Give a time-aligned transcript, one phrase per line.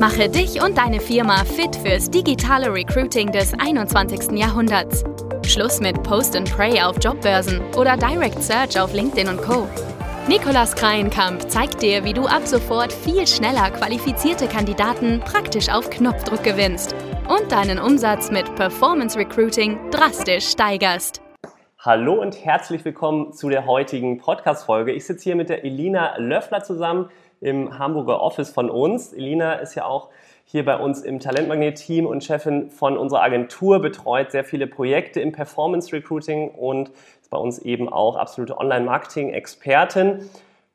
[0.00, 4.30] Mache dich und deine Firma fit fürs digitale Recruiting des 21.
[4.32, 5.04] Jahrhunderts.
[5.46, 9.68] Schluss mit Post and Pray auf Jobbörsen oder Direct Search auf LinkedIn und Co.
[10.26, 16.44] Nikolas Kreienkamp zeigt dir, wie du ab sofort viel schneller qualifizierte Kandidaten praktisch auf Knopfdruck
[16.44, 16.94] gewinnst
[17.28, 21.20] und deinen Umsatz mit Performance Recruiting drastisch steigerst.
[21.78, 24.92] Hallo und herzlich willkommen zu der heutigen Podcast-Folge.
[24.92, 27.10] Ich sitze hier mit der Elina Löffler zusammen
[27.40, 29.12] im Hamburger Office von uns.
[29.12, 30.08] Elina ist ja auch
[30.44, 35.32] hier bei uns im Talentmagnet-Team und Chefin von unserer Agentur, betreut sehr viele Projekte im
[35.32, 36.90] Performance Recruiting und
[37.20, 40.28] ist bei uns eben auch absolute Online-Marketing-Expertin.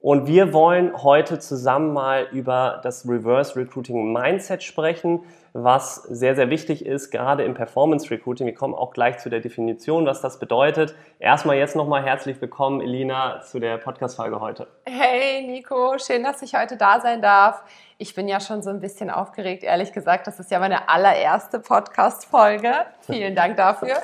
[0.05, 5.23] Und wir wollen heute zusammen mal über das Reverse Recruiting Mindset sprechen,
[5.53, 8.45] was sehr, sehr wichtig ist, gerade im Performance Recruiting.
[8.45, 10.93] Wir kommen auch gleich zu der Definition, was das bedeutet.
[11.17, 14.67] Erstmal jetzt nochmal herzlich willkommen, Elina, zu der Podcast-Folge heute.
[14.85, 17.63] Hey, Nico, schön, dass ich heute da sein darf.
[17.97, 20.27] Ich bin ja schon so ein bisschen aufgeregt, ehrlich gesagt.
[20.27, 22.73] Das ist ja meine allererste Podcast-Folge.
[23.01, 23.95] Vielen Dank dafür.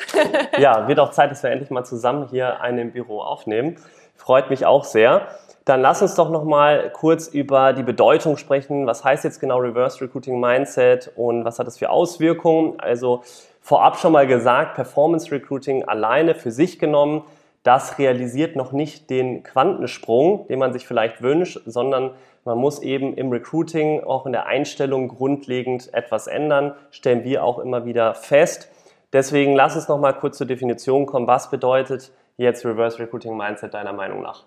[0.58, 3.76] ja, wird auch Zeit, dass wir endlich mal zusammen hier einen im Büro aufnehmen.
[4.16, 5.28] Freut mich auch sehr.
[5.66, 8.88] Dann lass uns doch noch mal kurz über die Bedeutung sprechen.
[8.88, 12.80] Was heißt jetzt genau Reverse Recruiting Mindset und was hat das für Auswirkungen?
[12.80, 13.22] Also
[13.62, 17.24] vorab schon mal gesagt, Performance Recruiting alleine für sich genommen,
[17.64, 23.14] das realisiert noch nicht den Quantensprung, den man sich vielleicht wünscht, sondern man muss eben
[23.14, 28.68] im Recruiting, auch in der Einstellung grundlegend etwas ändern, stellen wir auch immer wieder fest.
[29.14, 31.28] Deswegen lass uns noch mal kurz zur Definition kommen.
[31.28, 34.46] Was bedeutet jetzt Reverse Recruiting Mindset deiner Meinung nach?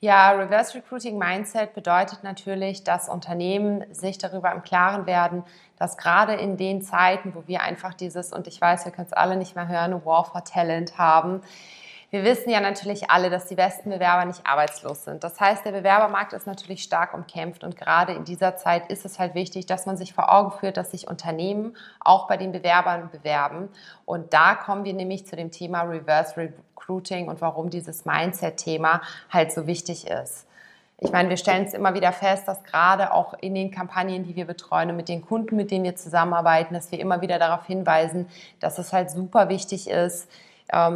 [0.00, 5.44] Ja, Reverse Recruiting Mindset bedeutet natürlich, dass Unternehmen sich darüber im Klaren werden,
[5.78, 9.12] dass gerade in den Zeiten, wo wir einfach dieses, und ich weiß, wir können es
[9.12, 11.40] alle nicht mehr hören, War for Talent haben,
[12.14, 15.24] wir wissen ja natürlich alle, dass die besten Bewerber nicht arbeitslos sind.
[15.24, 19.18] Das heißt, der Bewerbermarkt ist natürlich stark umkämpft und gerade in dieser Zeit ist es
[19.18, 23.10] halt wichtig, dass man sich vor Augen führt, dass sich Unternehmen auch bei den Bewerbern
[23.10, 23.68] bewerben.
[24.04, 29.50] Und da kommen wir nämlich zu dem Thema Reverse Recruiting und warum dieses Mindset-Thema halt
[29.50, 30.46] so wichtig ist.
[30.98, 34.36] Ich meine, wir stellen es immer wieder fest, dass gerade auch in den Kampagnen, die
[34.36, 37.66] wir betreuen und mit den Kunden, mit denen wir zusammenarbeiten, dass wir immer wieder darauf
[37.66, 38.28] hinweisen,
[38.60, 40.28] dass es halt super wichtig ist,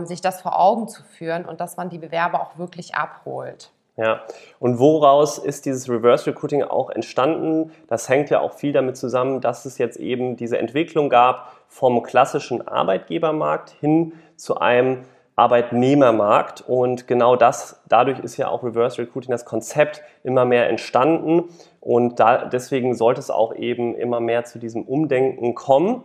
[0.04, 3.70] sich das vor Augen zu führen und dass man die Bewerber auch wirklich abholt.
[3.96, 4.22] Ja,
[4.60, 7.72] und woraus ist dieses Reverse Recruiting auch entstanden?
[7.88, 12.04] Das hängt ja auch viel damit zusammen, dass es jetzt eben diese Entwicklung gab vom
[12.04, 16.62] klassischen Arbeitgebermarkt hin zu einem Arbeitnehmermarkt.
[16.66, 21.48] Und genau das, dadurch ist ja auch Reverse Recruiting, das Konzept immer mehr entstanden.
[21.80, 26.04] Und da, deswegen sollte es auch eben immer mehr zu diesem Umdenken kommen.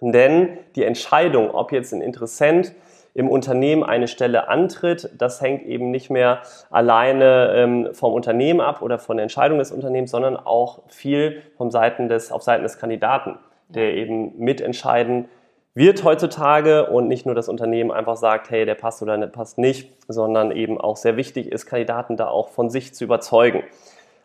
[0.00, 2.74] Denn die Entscheidung, ob jetzt ein Interessent
[3.16, 5.08] im Unternehmen eine Stelle antritt.
[5.16, 9.72] Das hängt eben nicht mehr alleine ähm, vom Unternehmen ab oder von der Entscheidung des
[9.72, 13.38] Unternehmens, sondern auch viel vom Seiten des, auf Seiten des Kandidaten,
[13.68, 15.30] der eben mitentscheiden
[15.72, 19.56] wird heutzutage und nicht nur das Unternehmen einfach sagt, hey, der passt oder der passt
[19.56, 23.62] nicht, sondern eben auch sehr wichtig ist, Kandidaten da auch von sich zu überzeugen.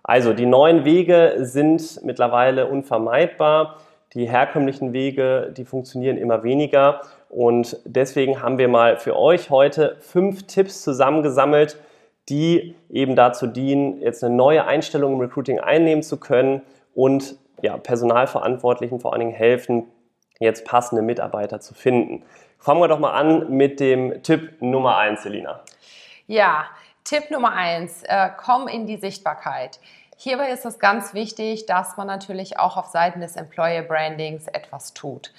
[0.04, 3.78] Also die neuen Wege sind mittlerweile unvermeidbar.
[4.14, 7.02] Die herkömmlichen Wege, die funktionieren immer weniger
[7.32, 11.78] und deswegen haben wir mal für euch heute fünf Tipps zusammengesammelt,
[12.28, 16.62] die eben dazu dienen, jetzt eine neue Einstellung im Recruiting einnehmen zu können
[16.94, 19.88] und ja, Personalverantwortlichen vor allen Dingen helfen,
[20.40, 22.24] jetzt passende Mitarbeiter zu finden.
[22.60, 25.62] Fangen wir doch mal an mit dem Tipp Nummer eins, Selina.
[26.28, 26.66] Ja,
[27.06, 29.80] Tipp Nummer eins, äh, komm in die Sichtbarkeit.
[30.18, 34.94] Hierbei ist es ganz wichtig, dass man natürlich auch auf Seiten des Employer Brandings etwas
[34.94, 35.32] tut.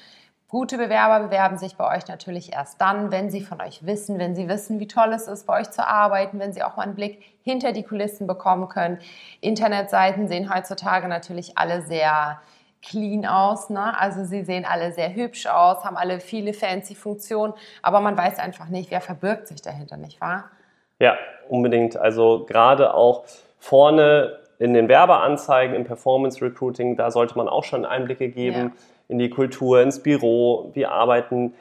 [0.53, 4.37] Gute Bewerber bewerben sich bei euch natürlich erst dann, wenn sie von euch wissen, wenn
[4.37, 6.95] sie wissen, wie toll es ist, bei euch zu arbeiten, wenn sie auch mal einen
[6.95, 8.99] Blick hinter die Kulissen bekommen können.
[9.41, 12.39] Internetseiten sehen heutzutage natürlich alle sehr
[12.83, 13.99] clean aus, ne?
[13.99, 18.39] Also sie sehen alle sehr hübsch aus, haben alle viele fancy Funktionen, aber man weiß
[18.39, 20.51] einfach nicht, wer verbirgt sich dahinter, nicht wahr?
[20.99, 21.17] Ja,
[21.49, 21.97] unbedingt.
[21.97, 23.25] Also gerade auch
[23.59, 28.75] vorne in den Werbeanzeigen, im Performance Recruiting, da sollte man auch schon Einblicke geben.
[28.77, 31.53] Ja in die Kultur, ins Büro, wie arbeiten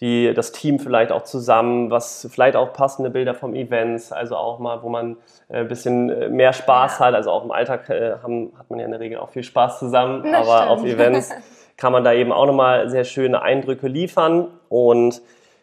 [0.00, 4.60] die, das Team vielleicht auch zusammen, was vielleicht auch passende Bilder vom Events, also auch
[4.60, 5.16] mal, wo man
[5.48, 7.06] ein äh, bisschen äh, mehr Spaß ja.
[7.06, 7.14] hat.
[7.14, 9.80] Also auch im Alltag äh, haben, hat man ja in der Regel auch viel Spaß
[9.80, 10.70] zusammen, das aber stimmt.
[10.70, 11.30] auf Events
[11.76, 15.20] kann man da eben auch nochmal sehr schöne Eindrücke liefern und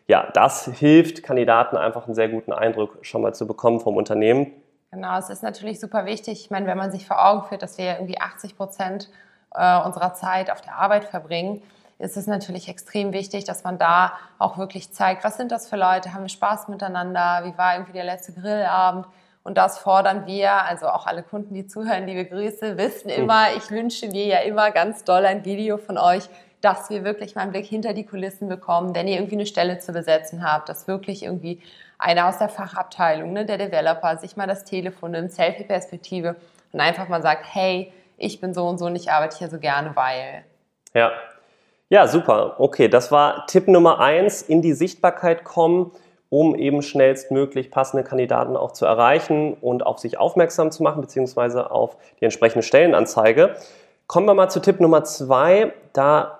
[0.07, 4.51] ja, das hilft Kandidaten einfach einen sehr guten Eindruck schon mal zu bekommen vom Unternehmen.
[4.91, 6.41] Genau, es ist natürlich super wichtig.
[6.41, 9.09] Ich meine, wenn man sich vor Augen führt, dass wir irgendwie 80 Prozent
[9.57, 11.61] äh, unserer Zeit auf der Arbeit verbringen,
[11.97, 15.77] ist es natürlich extrem wichtig, dass man da auch wirklich zeigt, was sind das für
[15.77, 19.07] Leute, haben wir Spaß miteinander, wie war irgendwie der letzte Grillabend?
[19.43, 23.69] Und das fordern wir, also auch alle Kunden, die zuhören, liebe Grüße, wissen immer, ich
[23.69, 26.27] wünsche mir ja immer ganz doll ein Video von euch,
[26.61, 29.77] dass wir wirklich mal einen Blick hinter die Kulissen bekommen, wenn ihr irgendwie eine Stelle
[29.77, 31.61] zu besetzen habt, dass wirklich irgendwie
[31.99, 36.35] einer aus der Fachabteilung, ne, der Developer, sich mal das Telefon nimmt, Selfie-Perspektive
[36.71, 39.59] und einfach mal sagt, hey, ich bin so und so und ich arbeite hier so
[39.59, 40.43] gerne, weil.
[40.93, 41.11] Ja.
[41.89, 42.55] Ja, super.
[42.59, 45.91] Okay, das war Tipp Nummer eins, in die Sichtbarkeit kommen,
[46.29, 51.69] um eben schnellstmöglich passende Kandidaten auch zu erreichen und auf sich aufmerksam zu machen, beziehungsweise
[51.69, 53.55] auf die entsprechende Stellenanzeige.
[54.07, 55.73] Kommen wir mal zu Tipp Nummer zwei.
[55.93, 56.39] Da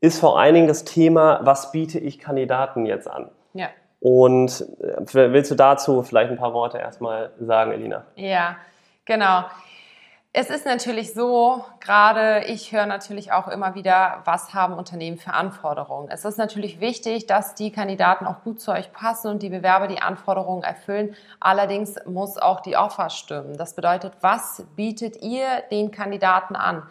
[0.00, 3.30] ist vor allen Dingen das Thema, was biete ich Kandidaten jetzt an?
[3.54, 3.68] Ja.
[4.00, 8.04] Und äh, willst du dazu vielleicht ein paar Worte erstmal sagen, Elina?
[8.14, 8.56] Ja,
[9.06, 9.44] genau.
[10.38, 15.32] Es ist natürlich so, gerade ich höre natürlich auch immer wieder, was haben Unternehmen für
[15.32, 16.10] Anforderungen.
[16.10, 19.88] Es ist natürlich wichtig, dass die Kandidaten auch gut zu euch passen und die Bewerber
[19.88, 21.16] die Anforderungen erfüllen.
[21.40, 23.56] Allerdings muss auch die Offer stimmen.
[23.56, 26.82] Das bedeutet, was bietet ihr den Kandidaten an?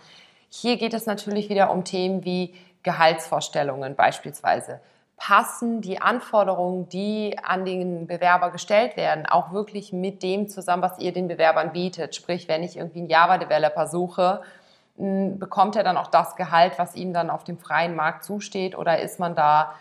[0.50, 4.80] Hier geht es natürlich wieder um Themen wie Gehaltsvorstellungen beispielsweise
[5.18, 11.00] passen die Anforderungen, die an den Bewerber gestellt werden, auch wirklich mit dem zusammen, was
[11.00, 12.16] ihr den Bewerbern bietet.
[12.16, 14.42] Sprich, wenn ich irgendwie einen Java-Developer suche,
[14.98, 19.00] bekommt er dann auch das Gehalt, was ihm dann auf dem freien Markt zusteht oder
[19.00, 19.74] ist man da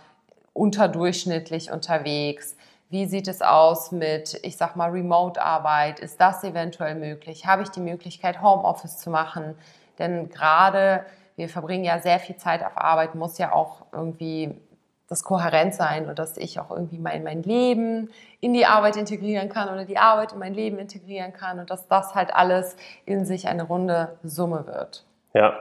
[0.52, 2.56] unterdurchschnittlich unterwegs?
[2.90, 6.00] Wie sieht es aus mit, ich sag mal, Remote-Arbeit?
[6.00, 7.46] Ist das eventuell möglich?
[7.46, 9.56] Habe ich die Möglichkeit, Homeoffice zu machen?
[9.98, 11.04] Denn gerade
[11.37, 14.54] wir verbringen ja sehr viel Zeit auf Arbeit, muss ja auch irgendwie
[15.08, 18.10] das kohärent sein und dass ich auch irgendwie mein, mein Leben
[18.40, 21.88] in die Arbeit integrieren kann oder die Arbeit in mein Leben integrieren kann und dass
[21.88, 25.04] das halt alles in sich eine runde Summe wird.
[25.34, 25.54] Ja.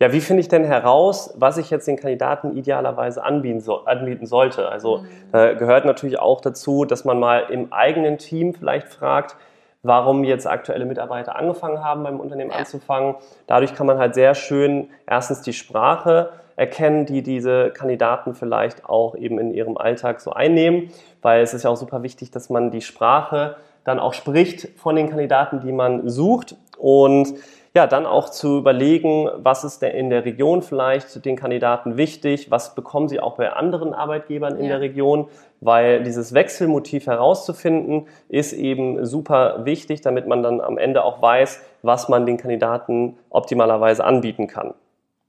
[0.00, 4.26] Ja, wie finde ich denn heraus, was ich jetzt den Kandidaten idealerweise anbieten, so, anbieten
[4.26, 4.68] sollte?
[4.68, 5.08] Also mhm.
[5.30, 9.36] da gehört natürlich auch dazu, dass man mal im eigenen Team vielleicht fragt,
[9.82, 12.56] warum jetzt aktuelle Mitarbeiter angefangen haben, beim Unternehmen ja.
[12.56, 13.14] anzufangen.
[13.46, 16.30] Dadurch kann man halt sehr schön erstens die Sprache
[16.60, 20.90] erkennen, die diese Kandidaten vielleicht auch eben in ihrem Alltag so einnehmen,
[21.22, 24.94] weil es ist ja auch super wichtig, dass man die Sprache dann auch spricht von
[24.94, 27.32] den Kandidaten, die man sucht und
[27.74, 32.50] ja, dann auch zu überlegen, was ist denn in der Region vielleicht den Kandidaten wichtig,
[32.50, 34.72] was bekommen sie auch bei anderen Arbeitgebern in ja.
[34.72, 35.28] der Region,
[35.60, 41.62] weil dieses Wechselmotiv herauszufinden ist eben super wichtig, damit man dann am Ende auch weiß,
[41.82, 44.74] was man den Kandidaten optimalerweise anbieten kann.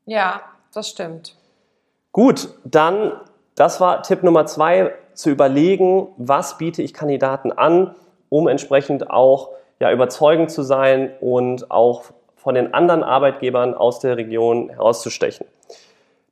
[0.05, 0.41] Ja,
[0.73, 1.35] das stimmt.
[2.11, 3.13] Gut, dann,
[3.55, 7.95] das war Tipp Nummer zwei, zu überlegen, was biete ich Kandidaten an,
[8.29, 12.03] um entsprechend auch ja, überzeugend zu sein und auch
[12.35, 15.45] von den anderen Arbeitgebern aus der Region herauszustechen.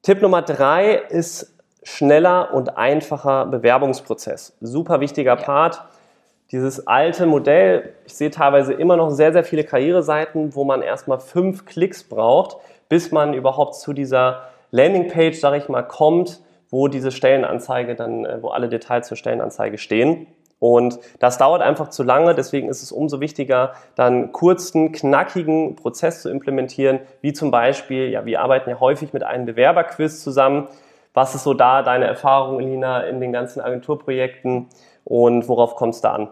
[0.01, 1.53] Tipp Nummer drei ist
[1.83, 4.53] schneller und einfacher Bewerbungsprozess.
[4.61, 5.43] Super wichtiger ja.
[5.43, 5.83] Part.
[6.51, 11.19] Dieses alte Modell, ich sehe teilweise immer noch sehr, sehr viele Karriereseiten, wo man erstmal
[11.19, 12.57] fünf Klicks braucht,
[12.89, 18.41] bis man überhaupt zu dieser Landingpage, sage ich mal, kommt, wo diese Stellenanzeige dann, äh,
[18.41, 20.27] wo alle Details zur Stellenanzeige stehen.
[20.59, 26.21] Und das dauert einfach zu lange, deswegen ist es umso wichtiger, dann kurzen, knackigen Prozess
[26.21, 30.67] zu implementieren, wie zum Beispiel, ja, wir arbeiten ja häufig mit einem Bewerberquiz zusammen.
[31.13, 34.67] Was ist so da deine Erfahrung, Elina, in den ganzen Agenturprojekten
[35.05, 36.29] und worauf kommst du an?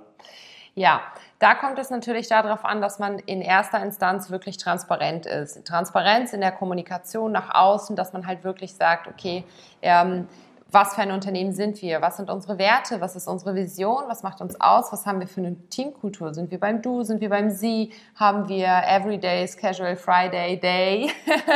[0.75, 1.01] Ja,
[1.39, 5.66] da kommt es natürlich darauf an, dass man in erster Instanz wirklich transparent ist.
[5.66, 9.44] Transparenz in der Kommunikation nach außen, dass man halt wirklich sagt, okay,
[9.81, 10.28] ähm,
[10.69, 12.02] was für ein Unternehmen sind wir?
[12.02, 13.00] Was sind unsere Werte?
[13.00, 14.04] Was ist unsere Vision?
[14.07, 14.92] Was macht uns aus?
[14.92, 16.33] Was haben wir für eine Teamkultur?
[16.33, 17.04] Sind wir beim Du?
[17.04, 17.94] Sind wir beim Sie?
[18.16, 21.09] Haben wir Everyday's Casual Friday Day?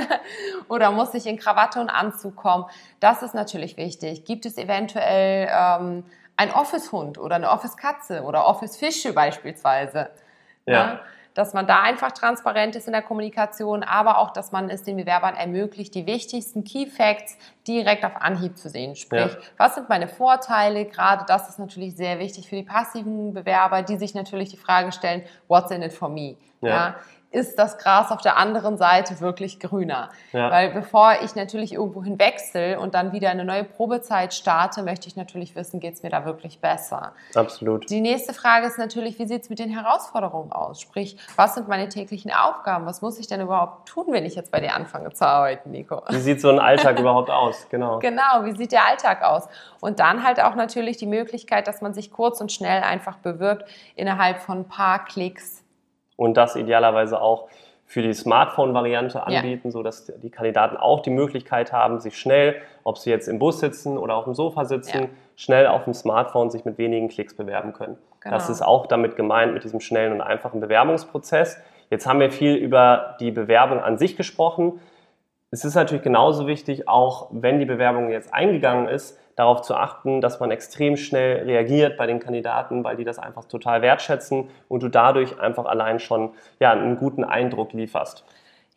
[0.69, 2.65] Oder muss ich in Krawatte und Anzug kommen?
[3.01, 4.23] Das ist natürlich wichtig.
[4.23, 6.03] Gibt es eventuell ähm,
[6.41, 10.09] ein Office-Hund oder eine Office-Katze oder Office-Fische beispielsweise.
[10.65, 10.73] Ja.
[10.73, 10.99] ja.
[11.33, 14.97] Dass man da einfach transparent ist in der Kommunikation, aber auch, dass man es den
[14.97, 18.95] Bewerbern ermöglicht, die wichtigsten Key Facts direkt auf Anhieb zu sehen.
[18.97, 19.37] Sprich, ja.
[19.55, 20.85] was sind meine Vorteile?
[20.85, 24.91] Gerade das ist natürlich sehr wichtig für die passiven Bewerber, die sich natürlich die Frage
[24.91, 26.35] stellen, what's in it for me?
[26.59, 26.69] Ja.
[26.69, 26.95] ja
[27.31, 30.09] ist das Gras auf der anderen Seite wirklich grüner.
[30.33, 30.51] Ja.
[30.51, 35.15] Weil bevor ich natürlich irgendwo hinwechsel und dann wieder eine neue Probezeit starte, möchte ich
[35.15, 37.13] natürlich wissen, geht es mir da wirklich besser.
[37.33, 37.89] Absolut.
[37.89, 40.81] Die nächste Frage ist natürlich, wie sieht es mit den Herausforderungen aus?
[40.81, 42.85] Sprich, was sind meine täglichen Aufgaben?
[42.85, 46.01] Was muss ich denn überhaupt tun, wenn ich jetzt bei dir anfange zu arbeiten, Nico?
[46.09, 47.67] Wie sieht so ein Alltag überhaupt aus?
[47.69, 47.99] Genau.
[47.99, 49.47] Genau, wie sieht der Alltag aus?
[49.79, 53.65] Und dann halt auch natürlich die Möglichkeit, dass man sich kurz und schnell einfach bewirbt
[53.95, 55.60] innerhalb von ein paar Klicks
[56.21, 57.47] und das idealerweise auch
[57.87, 59.71] für die Smartphone-Variante anbieten, ja.
[59.71, 63.97] sodass die Kandidaten auch die Möglichkeit haben, sich schnell, ob sie jetzt im Bus sitzen
[63.97, 65.09] oder auf dem Sofa sitzen, ja.
[65.35, 67.97] schnell auf dem Smartphone sich mit wenigen Klicks bewerben können.
[68.19, 68.35] Genau.
[68.35, 71.59] Das ist auch damit gemeint mit diesem schnellen und einfachen Bewerbungsprozess.
[71.89, 74.79] Jetzt haben wir viel über die Bewerbung an sich gesprochen.
[75.53, 80.21] Es ist natürlich genauso wichtig, auch wenn die Bewerbung jetzt eingegangen ist, darauf zu achten,
[80.21, 84.81] dass man extrem schnell reagiert bei den Kandidaten, weil die das einfach total wertschätzen und
[84.81, 86.31] du dadurch einfach allein schon
[86.61, 88.23] ja, einen guten Eindruck lieferst.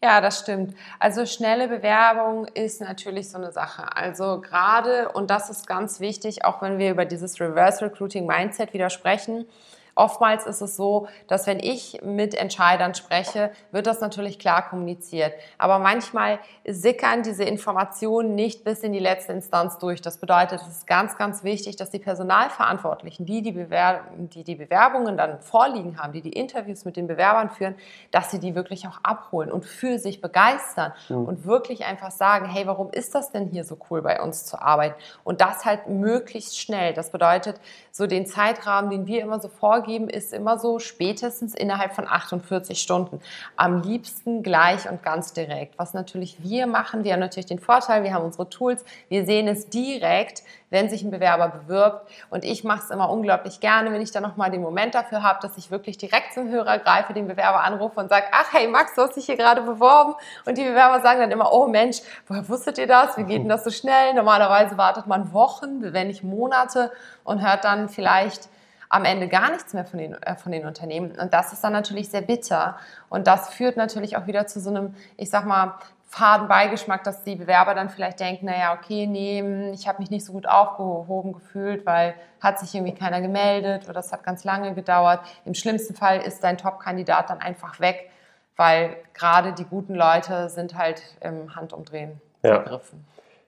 [0.03, 0.75] Ja, das stimmt.
[0.99, 3.97] Also schnelle Bewerbung ist natürlich so eine Sache.
[3.97, 8.75] Also gerade, und das ist ganz wichtig, auch wenn wir über dieses Reverse Recruiting Mindset
[8.75, 9.47] wieder sprechen,
[9.95, 15.33] Oftmals ist es so, dass wenn ich mit Entscheidern spreche, wird das natürlich klar kommuniziert.
[15.57, 20.03] Aber manchmal sickern diese Informationen nicht bis in die letzte Instanz durch.
[20.03, 24.57] Das bedeutet, es ist ganz, ganz wichtig, dass die Personalverantwortlichen, die die, Bewer die, die
[24.57, 27.77] Bewerbungen dann vorliegen haben, die die Interviews mit den Bewerbern führen,
[28.11, 31.25] dass sie die wirklich auch abholen und für sich begeistern mhm.
[31.25, 34.61] und wirklich einfach sagen, hey, warum ist das denn hier so cool bei uns zu
[34.61, 34.97] arbeiten?
[35.23, 36.95] Und das halt möglichst schnell.
[36.95, 37.61] Das bedeutet,
[37.93, 42.81] so den Zeitrahmen, den wir immer so vorgeben, ist immer so spätestens innerhalb von 48
[42.81, 43.21] Stunden.
[43.57, 45.79] Am liebsten gleich und ganz direkt.
[45.79, 49.49] Was natürlich wir machen, wir haben natürlich den Vorteil, wir haben unsere Tools, wir sehen
[49.49, 52.11] es direkt, wenn sich ein Bewerber bewirbt.
[52.31, 55.39] Und ich mache es immer unglaublich gerne, wenn ich dann nochmal den Moment dafür habe,
[55.41, 58.95] dass ich wirklich direkt zum Hörer greife, den Bewerber anrufe und sage, ach hey Max,
[58.95, 60.15] du hast dich hier gerade beworben.
[60.45, 63.17] Und die Bewerber sagen dann immer, oh Mensch, woher wusstet ihr das?
[63.17, 64.15] Wie geht denn das so schnell?
[64.15, 66.91] Normalerweise wartet man Wochen, wenn nicht Monate
[67.23, 68.49] und hört dann vielleicht
[68.95, 71.19] am Ende gar nichts mehr von den, äh, von den Unternehmen.
[71.21, 72.77] Und das ist dann natürlich sehr bitter.
[73.09, 75.75] Und das führt natürlich auch wieder zu so einem, ich sag mal,
[76.07, 80.25] faden Beigeschmack, dass die Bewerber dann vielleicht denken, naja, okay, nee, ich habe mich nicht
[80.25, 84.75] so gut aufgehoben gefühlt, weil hat sich irgendwie keiner gemeldet oder es hat ganz lange
[84.75, 85.21] gedauert.
[85.45, 88.11] Im schlimmsten Fall ist dein Top-Kandidat dann einfach weg,
[88.55, 92.59] weil gerade die guten Leute sind halt im Handumdrehen ja.
[92.59, 93.05] begriffen.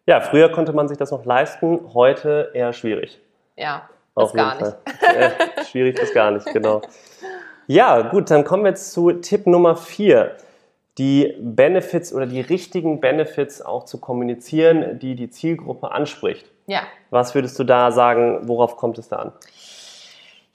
[0.06, 3.20] Ja, früher konnte man sich das noch leisten, heute eher schwierig.
[3.54, 4.76] Ja, Auf gar nicht.
[5.02, 6.82] Äh, schwierig ist gar nicht, genau.
[7.68, 10.36] Ja, gut, dann kommen wir jetzt zu Tipp Nummer vier
[10.98, 16.50] die Benefits oder die richtigen Benefits auch zu kommunizieren, die die Zielgruppe anspricht.
[16.66, 16.80] Ja.
[17.10, 19.32] Was würdest du da sagen, worauf kommt es da an?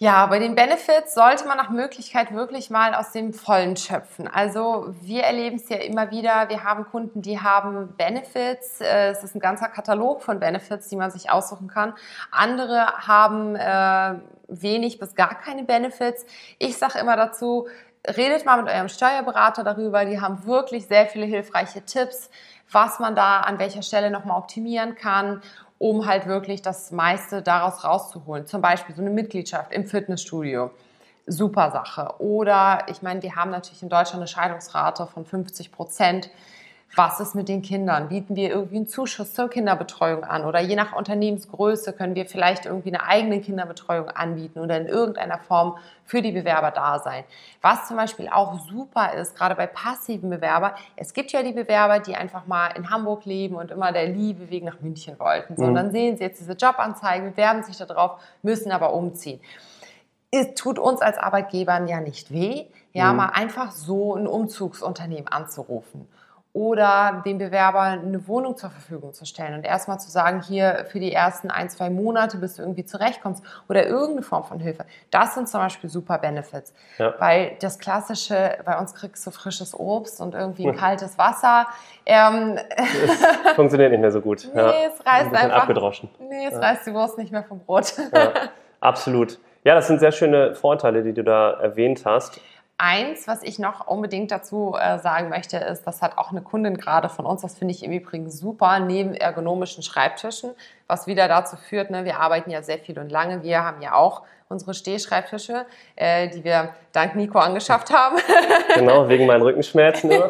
[0.03, 4.27] Ja, bei den Benefits sollte man nach Möglichkeit wirklich mal aus dem Vollen schöpfen.
[4.27, 8.81] Also wir erleben es ja immer wieder, wir haben Kunden, die haben Benefits.
[8.81, 11.93] Äh, es ist ein ganzer Katalog von Benefits, die man sich aussuchen kann.
[12.31, 14.15] Andere haben äh,
[14.47, 16.25] wenig bis gar keine Benefits.
[16.57, 17.67] Ich sage immer dazu,
[18.07, 20.03] redet mal mit eurem Steuerberater darüber.
[20.05, 22.31] Die haben wirklich sehr viele hilfreiche Tipps,
[22.71, 25.43] was man da an welcher Stelle nochmal optimieren kann,
[25.81, 28.45] um halt wirklich das meiste daraus rauszuholen.
[28.45, 30.69] Zum Beispiel so eine Mitgliedschaft im Fitnessstudio.
[31.25, 32.13] Super Sache.
[32.19, 36.29] Oder ich meine, wir haben natürlich in Deutschland eine Scheidungsrate von 50 Prozent
[36.95, 38.09] was ist mit den Kindern?
[38.09, 40.43] Bieten wir irgendwie einen Zuschuss zur Kinderbetreuung an?
[40.43, 45.37] Oder je nach Unternehmensgröße können wir vielleicht irgendwie eine eigene Kinderbetreuung anbieten oder in irgendeiner
[45.37, 47.23] Form für die Bewerber da sein.
[47.61, 51.99] Was zum Beispiel auch super ist, gerade bei passiven Bewerbern, es gibt ja die Bewerber,
[51.99, 55.55] die einfach mal in Hamburg leben und immer der Liebe wegen nach München wollten.
[55.55, 55.69] So, mhm.
[55.69, 59.39] Und dann sehen sie jetzt diese Jobanzeige, bewerben sich darauf, müssen aber umziehen
[60.33, 63.17] es tut uns als Arbeitgebern ja nicht weh, ja, mhm.
[63.17, 66.07] mal einfach so ein Umzugsunternehmen anzurufen
[66.53, 70.99] oder dem Bewerber eine Wohnung zur Verfügung zu stellen und erstmal zu sagen, hier für
[70.99, 74.85] die ersten ein, zwei Monate, bis du irgendwie zurechtkommst oder irgendeine Form von Hilfe.
[75.11, 76.73] Das sind zum Beispiel super Benefits.
[76.97, 77.13] Ja.
[77.19, 81.67] Weil das klassische, bei uns kriegst du frisches Obst und irgendwie ein kaltes Wasser.
[82.05, 84.49] Ähm, das funktioniert nicht mehr so gut.
[84.53, 84.71] Nee, ja.
[84.71, 85.61] es reißt ein einfach.
[85.61, 86.09] Abgedroschen.
[86.19, 86.59] Nee, es ja.
[86.59, 87.93] reißt die Wurst nicht mehr vom Brot.
[88.81, 89.39] Absolut.
[89.63, 92.41] Ja, das sind sehr schöne Vorteile, die du da erwähnt hast.
[92.83, 96.77] Eins, was ich noch unbedingt dazu äh, sagen möchte, ist, das hat auch eine Kundin
[96.77, 100.49] gerade von uns, das finde ich im Übrigen super, neben ergonomischen Schreibtischen,
[100.87, 103.93] was wieder dazu führt, ne, wir arbeiten ja sehr viel und lange, wir haben ja
[103.93, 108.17] auch unsere Stehschreibtische, äh, die wir dank Nico angeschafft haben.
[108.73, 110.11] genau, wegen meinen Rückenschmerzen.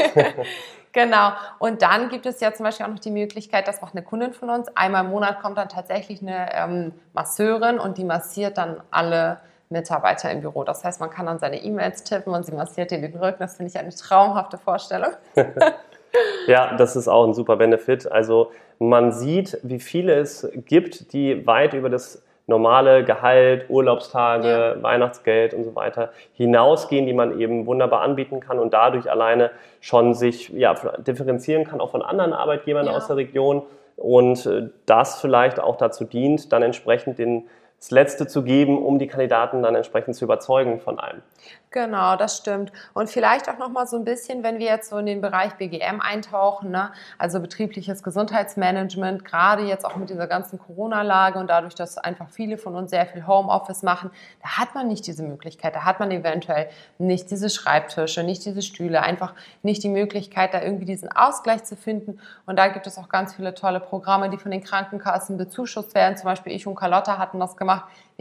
[0.93, 1.31] Genau.
[1.59, 4.33] Und dann gibt es ja zum Beispiel auch noch die Möglichkeit, das macht eine Kundin
[4.33, 4.67] von uns.
[4.75, 9.39] Einmal im Monat kommt dann tatsächlich eine ähm, Masseurin und die massiert dann alle
[9.71, 10.63] Mitarbeiter im Büro.
[10.63, 13.39] Das heißt, man kann dann seine E-Mails tippen und sie massiert den Rücken.
[13.39, 15.11] Das finde ich eine traumhafte Vorstellung.
[16.47, 18.11] ja, das ist auch ein super Benefit.
[18.11, 24.83] Also man sieht, wie viele es gibt, die weit über das normale Gehalt, Urlaubstage, ja.
[24.83, 30.13] Weihnachtsgeld und so weiter hinausgehen, die man eben wunderbar anbieten kann und dadurch alleine schon
[30.13, 32.91] sich ja, differenzieren kann, auch von anderen Arbeitgebern ja.
[32.91, 33.63] aus der Region
[33.95, 37.47] und äh, das vielleicht auch dazu dient, dann entsprechend den
[37.81, 41.23] das Letzte zu geben, um die Kandidaten dann entsprechend zu überzeugen von einem.
[41.71, 42.71] Genau, das stimmt.
[42.93, 45.53] Und vielleicht auch noch mal so ein bisschen, wenn wir jetzt so in den Bereich
[45.53, 46.91] BGM eintauchen, ne?
[47.17, 52.57] also betriebliches Gesundheitsmanagement, gerade jetzt auch mit dieser ganzen Corona-Lage und dadurch, dass einfach viele
[52.57, 54.11] von uns sehr viel Homeoffice machen,
[54.43, 58.61] da hat man nicht diese Möglichkeit, da hat man eventuell nicht diese Schreibtische, nicht diese
[58.61, 59.33] Stühle, einfach
[59.63, 62.19] nicht die Möglichkeit, da irgendwie diesen Ausgleich zu finden.
[62.45, 66.17] Und da gibt es auch ganz viele tolle Programme, die von den Krankenkassen bezuschusst werden.
[66.17, 67.70] Zum Beispiel ich und Carlotta hatten das gemacht.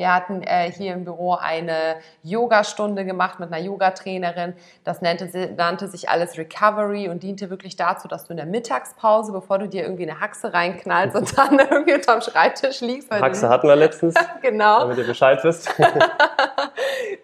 [0.01, 4.55] Wir hatten äh, hier im Büro eine Yogastunde gemacht mit einer Yogatrainerin.
[4.83, 9.31] Das nannte, nannte sich alles Recovery und diente wirklich dazu, dass du in der Mittagspause,
[9.31, 13.11] bevor du dir irgendwie eine Haxe reinknallst und dann irgendwie unterm Schreibtisch liegst.
[13.11, 14.15] Haxe hatten wir letztens.
[14.41, 14.81] genau.
[14.81, 15.69] Damit ihr Bescheid wisst.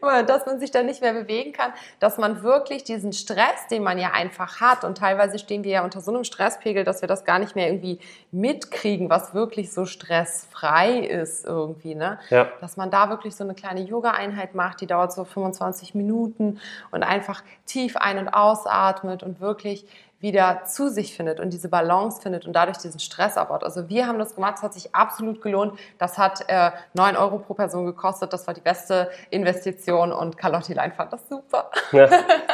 [0.01, 3.99] dass man sich dann nicht mehr bewegen kann, dass man wirklich diesen Stress, den man
[3.99, 7.25] ja einfach hat und teilweise stehen wir ja unter so einem Stresspegel, dass wir das
[7.25, 7.99] gar nicht mehr irgendwie
[8.31, 12.19] mitkriegen, was wirklich so stressfrei ist irgendwie, ne?
[12.31, 12.49] Ja.
[12.61, 16.61] Dass man da wirklich so eine kleine Yoga-Einheit macht, die dauert so 25 Minuten
[16.91, 19.87] und einfach tief ein- und ausatmet und wirklich
[20.27, 23.63] wieder zu sich findet und diese Balance findet und dadurch diesen Stress abbaut.
[23.63, 25.79] Also wir haben das gemacht, es hat sich absolut gelohnt.
[25.99, 28.33] Das hat äh, 9 Euro pro Person gekostet.
[28.33, 31.71] Das war die beste Investition und Carlotti Lein fand das super.
[31.93, 32.09] Ja,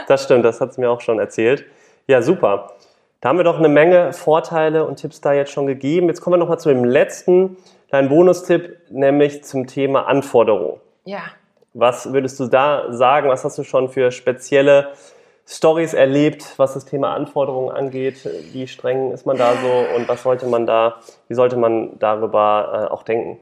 [0.07, 1.64] das stimmt, das hat sie mir auch schon erzählt.
[2.07, 2.73] Ja, super.
[3.23, 6.09] Da haben wir doch eine Menge Vorteile und Tipps da jetzt schon gegeben.
[6.09, 7.57] Jetzt kommen wir nochmal zu dem letzten
[7.88, 10.79] kleinen Bonustipp, nämlich zum Thema Anforderungen.
[11.05, 11.23] Ja.
[11.73, 13.31] Was würdest du da sagen?
[13.31, 14.93] Was hast du schon für spezielle
[15.46, 18.28] Stories erlebt, was das Thema Anforderungen angeht?
[18.52, 20.96] Wie streng ist man da so und was sollte man da,
[21.28, 23.38] wie sollte man darüber äh, auch denken?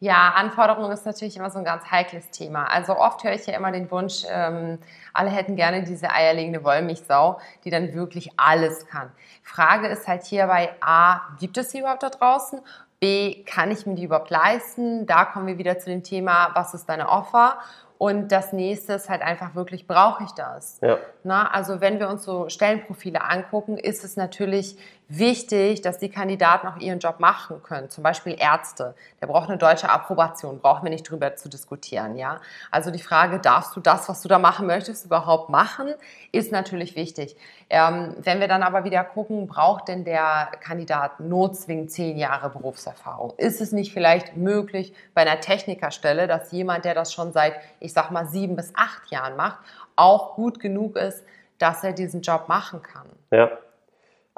[0.00, 2.66] Ja, Anforderungen ist natürlich immer so ein ganz heikles Thema.
[2.66, 4.78] Also oft höre ich ja immer den Wunsch, ähm,
[5.12, 9.10] alle hätten gerne diese eierlegende Wollmilchsau, die dann wirklich alles kann.
[9.42, 12.60] Frage ist halt hierbei, A, gibt es sie überhaupt da draußen?
[13.00, 15.06] B, kann ich mir die überhaupt leisten?
[15.06, 17.58] Da kommen wir wieder zu dem Thema, was ist deine Offer?
[17.98, 20.78] Und das nächste ist halt einfach wirklich, brauche ich das?
[20.80, 20.98] Ja.
[21.24, 24.78] Na, also wenn wir uns so Stellenprofile angucken, ist es natürlich
[25.08, 27.88] wichtig, dass die Kandidaten auch ihren Job machen können.
[27.88, 28.94] Zum Beispiel Ärzte.
[29.20, 32.40] Der braucht eine deutsche Approbation, brauchen wir nicht drüber zu diskutieren, ja.
[32.70, 35.94] Also die Frage, darfst du das, was du da machen möchtest, überhaupt machen,
[36.30, 37.36] ist natürlich wichtig.
[37.70, 43.32] Ähm, wenn wir dann aber wieder gucken, braucht denn der Kandidat notzwingend zehn Jahre Berufserfahrung?
[43.38, 47.94] Ist es nicht vielleicht möglich bei einer Technikerstelle, dass jemand, der das schon seit, ich
[47.94, 49.58] sag mal, sieben bis acht Jahren macht,
[49.96, 51.24] auch gut genug ist,
[51.58, 53.06] dass er diesen Job machen kann?
[53.30, 53.50] Ja,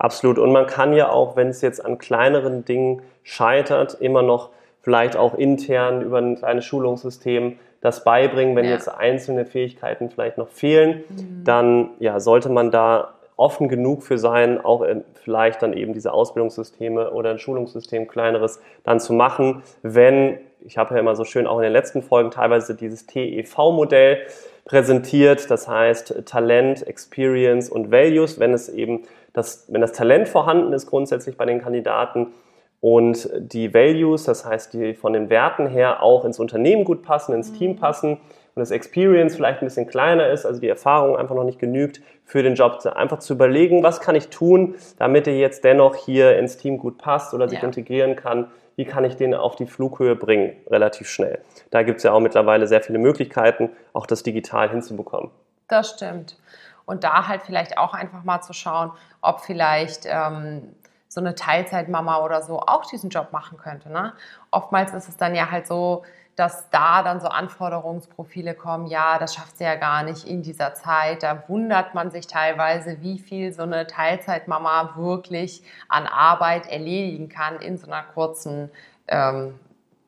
[0.00, 0.38] Absolut.
[0.38, 4.48] Und man kann ja auch, wenn es jetzt an kleineren Dingen scheitert, immer noch
[4.80, 8.56] vielleicht auch intern über ein kleines Schulungssystem das beibringen.
[8.56, 8.70] Wenn ja.
[8.70, 11.44] jetzt einzelne Fähigkeiten vielleicht noch fehlen, mhm.
[11.44, 14.86] dann ja, sollte man da offen genug für sein, auch
[15.22, 20.94] vielleicht dann eben diese Ausbildungssysteme oder ein Schulungssystem kleineres dann zu machen, wenn, ich habe
[20.94, 24.18] ja immer so schön auch in den letzten Folgen teilweise dieses TEV-Modell
[24.64, 30.72] präsentiert, das heißt Talent, Experience und Values, wenn es eben das, wenn das Talent vorhanden
[30.72, 32.28] ist grundsätzlich bei den Kandidaten
[32.80, 37.34] und die Values, das heißt, die von den Werten her auch ins Unternehmen gut passen,
[37.34, 37.76] ins Team mhm.
[37.76, 41.58] passen und das Experience vielleicht ein bisschen kleiner ist, also die Erfahrung einfach noch nicht
[41.58, 45.94] genügt für den Job, einfach zu überlegen, was kann ich tun, damit er jetzt dennoch
[45.94, 47.64] hier ins Team gut passt oder sich ja.
[47.64, 51.40] integrieren kann, wie kann ich den auf die Flughöhe bringen, relativ schnell.
[51.70, 55.30] Da gibt es ja auch mittlerweile sehr viele Möglichkeiten, auch das digital hinzubekommen.
[55.68, 56.36] Das stimmt.
[56.90, 60.74] Und da halt vielleicht auch einfach mal zu schauen, ob vielleicht ähm,
[61.06, 63.90] so eine Teilzeitmama oder so auch diesen Job machen könnte.
[63.90, 64.12] Ne?
[64.50, 66.02] Oftmals ist es dann ja halt so,
[66.34, 70.74] dass da dann so Anforderungsprofile kommen, ja, das schafft sie ja gar nicht in dieser
[70.74, 71.22] Zeit.
[71.22, 77.60] Da wundert man sich teilweise, wie viel so eine Teilzeitmama wirklich an Arbeit erledigen kann
[77.60, 78.68] in so einer kurzen
[79.06, 79.54] ähm,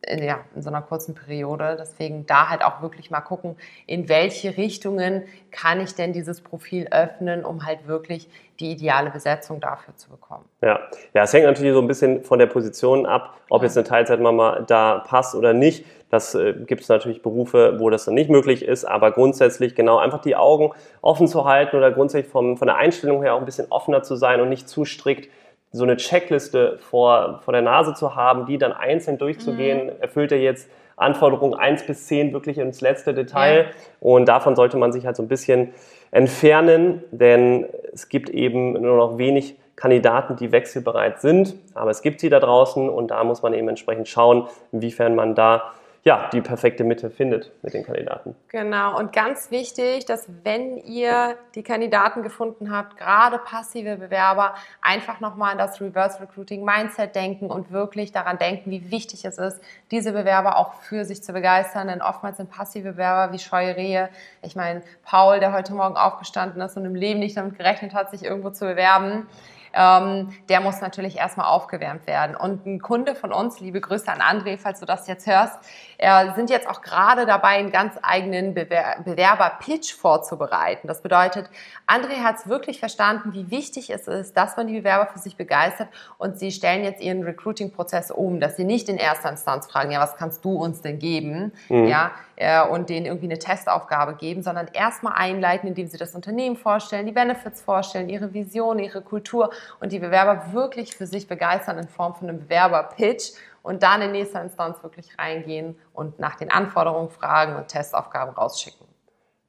[0.09, 1.77] ja, in so einer kurzen Periode.
[1.79, 6.88] Deswegen da halt auch wirklich mal gucken, in welche Richtungen kann ich denn dieses Profil
[6.91, 10.45] öffnen, um halt wirklich die ideale Besetzung dafür zu bekommen.
[10.61, 10.81] Ja,
[11.15, 14.61] ja es hängt natürlich so ein bisschen von der Position ab, ob jetzt eine Teilzeitmama
[14.61, 15.85] da passt oder nicht.
[16.11, 19.99] Das äh, gibt es natürlich Berufe, wo das dann nicht möglich ist, aber grundsätzlich genau
[19.99, 23.47] einfach die Augen offen zu halten oder grundsätzlich vom, von der Einstellung her auch ein
[23.47, 25.31] bisschen offener zu sein und nicht zu strikt
[25.73, 29.93] so eine Checkliste vor, vor der Nase zu haben, die dann einzeln durchzugehen, mhm.
[30.01, 33.63] erfüllt er jetzt Anforderungen 1 bis 10 wirklich ins letzte Detail.
[33.63, 33.67] Ja.
[34.01, 35.73] Und davon sollte man sich halt so ein bisschen
[36.11, 42.21] entfernen, denn es gibt eben nur noch wenig Kandidaten, die wechselbereit sind, aber es gibt
[42.21, 45.73] sie da draußen und da muss man eben entsprechend schauen, inwiefern man da
[46.05, 48.35] ja, die perfekte Mitte findet mit den Kandidaten.
[48.49, 55.21] Genau, und ganz wichtig, dass wenn ihr die Kandidaten gefunden habt, gerade passive Bewerber, einfach
[55.21, 59.61] nochmal an das Reverse Recruiting Mindset denken und wirklich daran denken, wie wichtig es ist,
[59.93, 61.87] diese Bewerber auch für sich zu begeistern.
[61.87, 64.09] Denn oftmals sind passive Bewerber wie scheue Rehe.
[64.43, 68.11] Ich meine, Paul, der heute Morgen aufgestanden ist und im Leben nicht damit gerechnet hat,
[68.11, 69.29] sich irgendwo zu bewerben,
[69.75, 72.37] ähm, der muss natürlich erstmal aufgewärmt werden.
[72.37, 75.59] Und ein Kunde von uns, liebe Grüße an André, falls du das jetzt hörst,
[75.99, 80.89] äh, sind jetzt auch gerade dabei, einen ganz eigenen Bewer Bewerber-Pitch vorzubereiten.
[80.89, 81.49] Das bedeutet,
[81.87, 85.37] André hat es wirklich verstanden, wie wichtig es ist, dass man die Bewerber für sich
[85.37, 89.91] begeistert und sie stellen jetzt ihren Recruiting-Prozess um, dass sie nicht in erster Instanz fragen,
[89.91, 91.53] ja, was kannst du uns denn geben?
[91.69, 91.87] Mhm.
[91.87, 96.57] Ja, äh, und denen irgendwie eine Testaufgabe geben, sondern erstmal einleiten, indem sie das Unternehmen
[96.57, 99.51] vorstellen, die Benefits vorstellen, ihre Vision, ihre Kultur
[99.81, 104.11] und die Bewerber wirklich für sich begeistern in Form von einem Bewerber-Pitch und dann in
[104.11, 108.87] nächster Instanz wirklich reingehen und nach den Anforderungen fragen und Testaufgaben rausschicken.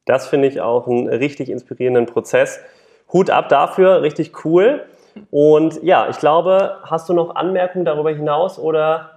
[0.05, 2.59] Das finde ich auch einen richtig inspirierenden Prozess.
[3.11, 4.85] Hut ab dafür, richtig cool.
[5.31, 9.12] Und ja, ich glaube, hast du noch Anmerkungen darüber hinaus oder?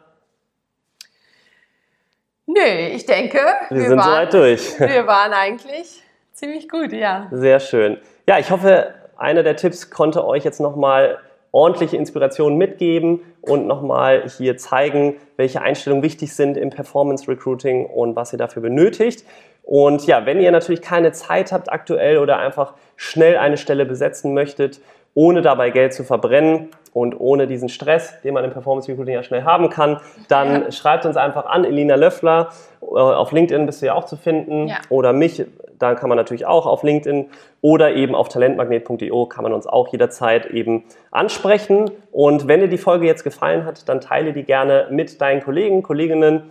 [2.46, 2.60] Nö,
[2.94, 4.80] ich denke, wir, wir sind waren, soweit durch.
[4.80, 7.28] Wir waren eigentlich ziemlich gut, ja.
[7.32, 7.98] Sehr schön.
[8.28, 11.18] Ja, ich hoffe, einer der Tipps konnte euch jetzt nochmal
[11.50, 18.14] ordentliche Inspirationen mitgeben und nochmal hier zeigen, welche Einstellungen wichtig sind im Performance Recruiting und
[18.14, 19.24] was ihr dafür benötigt.
[19.62, 24.34] Und ja, wenn ihr natürlich keine Zeit habt aktuell oder einfach schnell eine Stelle besetzen
[24.34, 24.80] möchtet,
[25.14, 29.22] ohne dabei Geld zu verbrennen und ohne diesen Stress, den man im Performance Recruiting ja
[29.22, 30.72] schnell haben kann, dann ja.
[30.72, 32.48] schreibt uns einfach an, Elina Löffler.
[32.80, 34.68] Äh, auf LinkedIn bist du ja auch zu finden.
[34.68, 34.78] Ja.
[34.88, 35.44] Oder mich,
[35.78, 37.26] da kann man natürlich auch auf LinkedIn
[37.60, 41.90] oder eben auf talentmagnet.io kann man uns auch jederzeit eben ansprechen.
[42.12, 45.82] Und wenn dir die Folge jetzt gefallen hat, dann teile die gerne mit deinen Kollegen,
[45.82, 46.44] Kolleginnen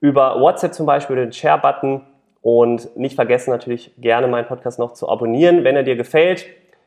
[0.00, 2.02] über WhatsApp zum Beispiel, den Share-Button.
[2.42, 6.46] Und nicht vergessen natürlich gerne meinen Podcast noch zu abonnieren, wenn er dir gefällt.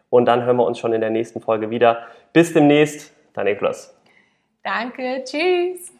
[0.10, 1.98] Und dann hören wir uns schon in der nächsten Folge wieder.
[2.34, 3.96] Bis demnächst, dein Niklas.
[4.64, 5.92] Danke, tschüss.